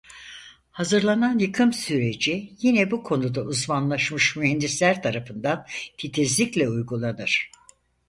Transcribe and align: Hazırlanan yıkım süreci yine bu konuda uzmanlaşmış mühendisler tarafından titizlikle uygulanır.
Hazırlanan 0.71 1.39
yıkım 1.39 1.73
süreci 1.73 2.53
yine 2.59 2.91
bu 2.91 3.03
konuda 3.03 3.41
uzmanlaşmış 3.41 4.35
mühendisler 4.35 5.03
tarafından 5.03 5.65
titizlikle 5.97 6.69
uygulanır. 6.69 7.51